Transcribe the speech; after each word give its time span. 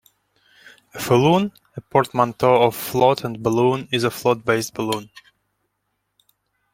A 0.95 0.99
falloon, 0.99 1.51
a 1.77 1.81
portmanteau 1.81 2.63
of 2.63 2.75
"float" 2.75 3.23
and 3.23 3.43
"balloon", 3.43 3.87
is 3.91 4.03
a 4.03 4.09
float-based 4.09 4.73
balloon. 4.73 5.11